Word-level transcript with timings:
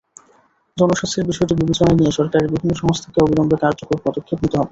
জনস্বাস্থ্যের 0.77 1.29
বিষয়টি 1.29 1.53
বিবেচনায় 1.55 1.97
নিয়ে 1.99 2.15
সরকারের 2.17 2.51
বিভিন্ন 2.53 2.73
সংস্থাকে 2.81 3.19
অবিলম্বে 3.21 3.57
কার্যকর 3.63 3.97
পদক্ষেপ 4.05 4.37
নিতে 4.39 4.47
হবে। 4.47 4.59